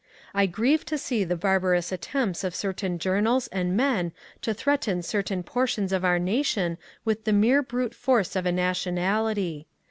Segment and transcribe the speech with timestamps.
[0.33, 5.43] I grieve to see the barbarous attempts of certain journals and men to threaten certain
[5.43, 9.67] portions of our nation with the mere brute force of a nationality.